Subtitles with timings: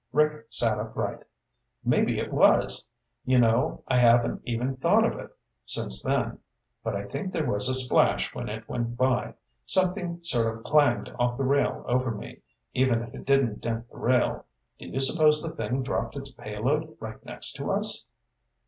[0.11, 1.21] Rick sat upright.
[1.85, 2.87] "Maybe it was!
[3.23, 5.29] You know, I haven't even thought of it
[5.63, 6.39] since then,
[6.83, 9.35] but I think there was a splash when it went by.
[9.67, 12.41] Something sort of clanged off the rail over me,
[12.73, 14.47] even if it didn't dent the rail.
[14.79, 18.07] Do you suppose the thing dropped its payload right next to us?"